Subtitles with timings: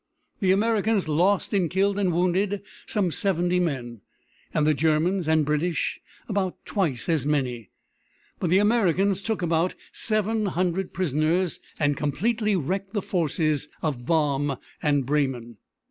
[0.39, 4.01] The Americans lost in killed and wounded some seventy men,
[4.51, 7.69] and the Germans and British about twice as many,
[8.39, 14.57] but the Americans took about seven hundred prisoners, and completely wrecked the forces of Baum
[14.81, 15.57] and Breymann.